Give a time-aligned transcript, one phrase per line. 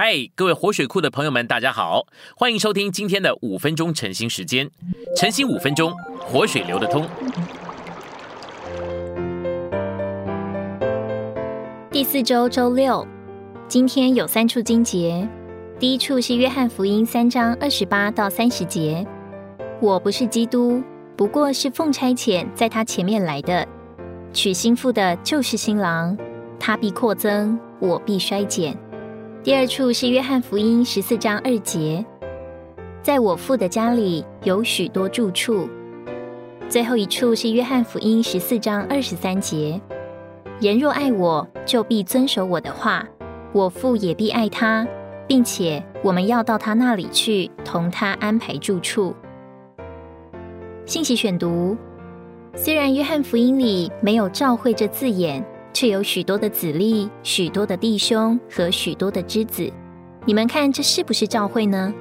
[0.00, 2.06] 嗨，各位活水库的朋友们，大家好，
[2.36, 4.70] 欢迎收听今天的五分钟晨兴时间。
[5.16, 7.04] 晨兴五分钟，活水流得通。
[11.90, 13.04] 第四周周六，
[13.66, 15.28] 今天有三处经节。
[15.80, 19.04] 第一处是约翰福音三章二十八到三十节。
[19.80, 20.80] 我不是基督，
[21.16, 23.66] 不过是奉差遣在他前面来的。
[24.32, 26.16] 娶新妇的就是新郎，
[26.60, 28.78] 他必扩增，我必衰减。
[29.48, 32.04] 第二处是约翰福音十四章二节，
[33.00, 35.66] 在我父的家里有许多住处。
[36.68, 39.80] 最后一处是约翰福音十四章二十三节，
[40.60, 43.08] 人若爱我，就必遵守我的话，
[43.54, 44.86] 我父也必爱他，
[45.26, 49.16] 并且我们要到他那里去，同他安排住处。
[50.84, 51.74] 信息选读：
[52.54, 55.42] 虽然约翰福音里没有召会这字眼。
[55.78, 59.72] 却有许多的子粒、许多的弟兄和许多的枝子。
[60.24, 61.94] 你们看，这是不是教会呢？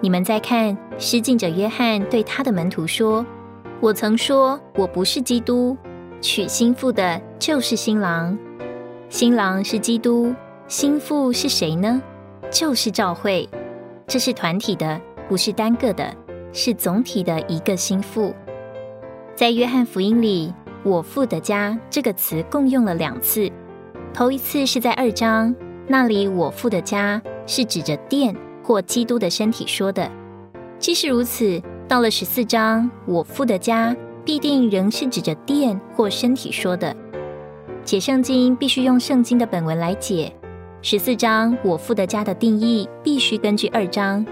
[0.00, 3.26] 你们再看，施浸者约翰对他的门徒说
[3.82, 5.76] ：“我曾说我不是基督，
[6.20, 8.38] 娶新妇的就是新郎。
[9.08, 10.32] 新郎是基督，
[10.68, 12.00] 新妇是谁呢？
[12.52, 13.48] 就是教会。
[14.06, 16.14] 这是团体的，不是单个的，
[16.52, 18.32] 是总体的一个心腹。
[19.34, 23.50] 在约翰福音里。”我父的家这个词共用了两次，
[24.14, 25.54] 头一次是在二章
[25.86, 30.10] 那里，我父的家是指着殿或基督的身体说的。
[30.78, 36.94] 即使如此，到了十四章，我父的家必定仍是指着殿或身体说的。
[37.82, 40.32] 解圣经必须用圣经的本文来解。
[40.80, 44.24] 十四章我父的家的定义必须根据二章，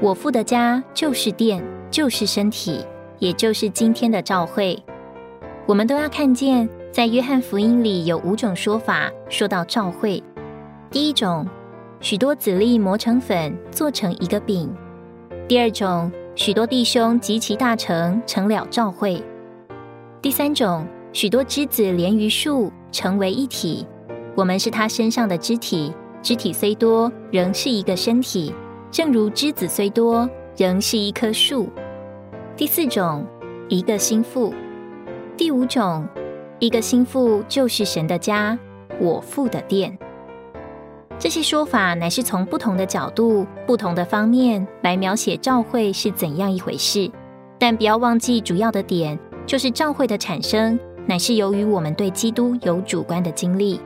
[0.00, 2.84] 我父的家就是殿，就是身体，
[3.18, 4.80] 也就是今天的教会。
[5.70, 10.20] 我们都要看见，在约翰福音里有五种说法说到召会。
[10.90, 11.46] 第一种，
[12.00, 14.68] 许多籽粒磨成粉做成一个饼；
[15.46, 19.22] 第二种，许多弟兄及其大成成了召会；
[20.20, 23.86] 第三种，许多枝子连于树成为一体，
[24.34, 28.52] 我们是他身上的肢体，肢体虽多，仍是一个身体，
[28.90, 31.68] 正如枝子虽多，仍是一棵树；
[32.56, 33.24] 第四种，
[33.68, 34.52] 一个心腹。
[35.40, 36.06] 第五种，
[36.58, 38.58] 一个心腹就是神的家，
[38.98, 39.98] 我父的殿。
[41.18, 47.10] 这些说法乃是从不同的角度、不同的方面来描写教会是怎样一回事。
[47.58, 53.80] 但不要忘记，主要的点就是教会的产生乃是由于我们对基督有主观的经历。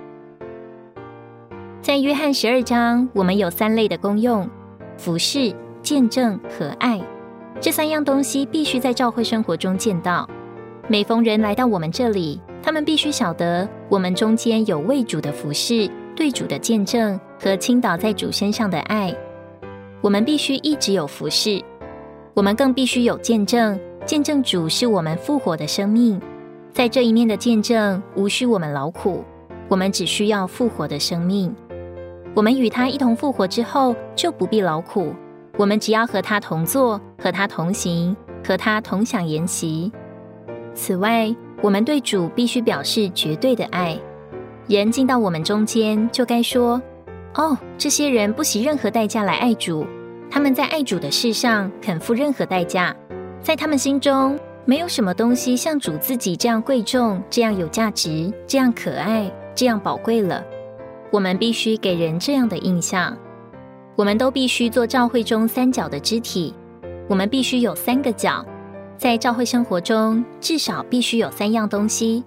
[1.80, 4.50] 在约翰十二章，我们有三类的功用：
[4.98, 7.00] 服饰、见证和爱。
[7.60, 10.28] 这三样东西必须在教会生活中见到。
[10.86, 19.14] 每逢人来到我们这里，他们必须晓得我们中间有为主的服饰、对主的见证和倾倒在主身上的爱。
[20.02, 21.62] 我们必须一直有服侍，
[22.34, 26.20] 我们更必须有见证，见证主是我们复活的生命。
[26.70, 29.24] 在这一面的见证，无需我们劳苦，
[29.68, 31.54] 我们只需要复活的生命。
[32.34, 35.14] 我们与他一同复活之后，就不必劳苦，
[35.56, 38.14] 我们只要和他同坐，和他同行，
[38.46, 39.90] 和他同享筵席。
[40.74, 43.98] 此外，我们对主必须表示绝对的爱。
[44.66, 46.80] 人进到我们中间，就该说
[47.36, 49.86] ：“哦，这些人不惜任何代价来爱主。
[50.30, 52.94] 他们在爱主的事上肯付任何代价。
[53.40, 60.42] 在他们心中，没有什么东西像主自己这样贵重、这样有价值、这样可爱、这样宝贵了。”
[61.12, 63.16] 我们必须给人这样的印象。
[63.94, 66.52] 我们都必须做教会中三角的肢体。
[67.06, 68.44] 我们必须有三个角。
[69.04, 72.24] 在教会生活中，至少必须有三样东西：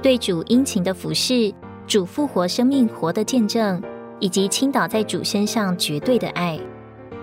[0.00, 1.52] 对主殷勤的服侍、
[1.86, 3.82] 主复活生命活的见证，
[4.18, 6.58] 以及倾倒在主身上绝对的爱。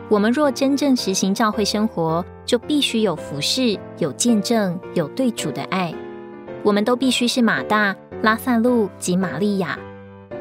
[0.09, 5.91] 我们若真正实行教会生活，就必须有服侍、有见证、有对主的爱。
[6.61, 9.75] 我们都必须是马大、拉萨路及玛利亚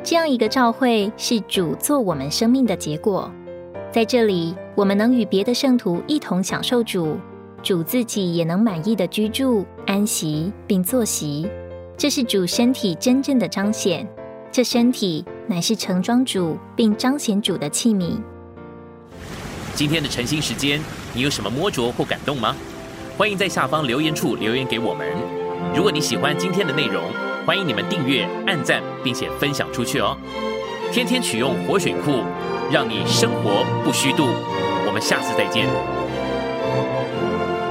[0.03, 3.33] 这样一个教会，是主做我们生命的结果。
[3.91, 7.17] 在这里，我们能与别的圣徒一同享受主。
[7.63, 11.49] 主自己也能满意的居住、安息并坐席，
[11.97, 14.07] 这是主身体真正的彰显。
[14.51, 18.21] 这身体乃是盛装主并彰显主的器皿。
[19.75, 20.81] 今天的晨兴时间，
[21.15, 22.55] 你有什么摸着或感动吗？
[23.17, 25.09] 欢迎在下方留言处留言给我们。
[25.75, 27.03] 如果你喜欢今天的内容，
[27.47, 30.17] 欢迎你们订阅、按赞，并且分享出去哦。
[30.91, 32.23] 天天取用活水库，
[32.71, 34.27] 让你生活不虚度。
[34.85, 36.02] 我们下次再见。
[36.73, 37.62] Música